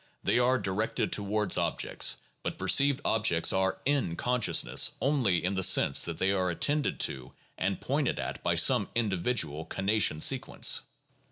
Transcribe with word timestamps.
They 0.23 0.39
are 0.39 0.57
directed 0.57 1.11
towards 1.11 1.59
objects; 1.59 2.17
but 2.41 2.57
perceived 2.57 3.01
objects 3.05 3.53
are 3.53 3.77
"in" 3.85 4.15
consciousness 4.15 4.93
only 4.99 5.45
in 5.45 5.53
the 5.53 5.61
sense 5.61 6.05
that 6.05 6.17
they 6.17 6.31
are 6.31 6.49
attended 6.49 6.99
to 7.01 7.33
and 7.55 7.79
pointed 7.79 8.19
at 8.19 8.41
by 8.41 8.55
some 8.55 8.89
individual 8.95 9.63
conation 9.65 10.19
sequence. 10.19 10.81